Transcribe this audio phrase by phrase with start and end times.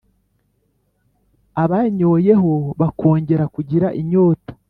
[1.63, 4.51] abanyoyeho bakongera kugira inyota.